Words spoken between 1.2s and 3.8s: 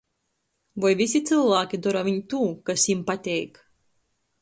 cylvāki dora viņ tū, kas jim pateik?